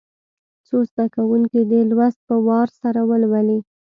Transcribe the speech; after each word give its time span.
څو 0.67 0.77
زده 0.89 1.05
کوونکي 1.15 1.61
دي 1.69 1.81
لوست 1.91 2.19
په 2.29 2.35
وار 2.47 2.67
سره 2.81 3.01
ولولي. 3.09 3.59